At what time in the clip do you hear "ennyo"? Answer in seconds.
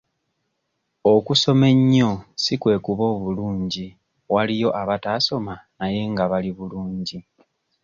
1.73-2.11